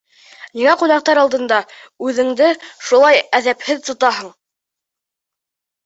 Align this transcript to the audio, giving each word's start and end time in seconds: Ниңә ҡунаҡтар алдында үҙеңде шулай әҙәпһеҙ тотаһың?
Ниңә 0.59 0.71
ҡунаҡтар 0.81 1.21
алдында 1.23 1.59
үҙеңде 2.09 2.49
шулай 2.89 3.23
әҙәпһеҙ 3.43 3.87
тотаһың? 3.93 4.37